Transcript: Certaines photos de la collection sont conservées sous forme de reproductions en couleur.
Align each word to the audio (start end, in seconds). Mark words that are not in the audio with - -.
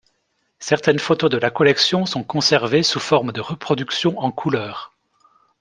Certaines 0.57 0.97
photos 0.97 1.29
de 1.29 1.37
la 1.37 1.51
collection 1.51 2.07
sont 2.07 2.23
conservées 2.23 2.81
sous 2.81 2.99
forme 2.99 3.31
de 3.31 3.39
reproductions 3.39 4.17
en 4.17 4.31
couleur. 4.31 4.95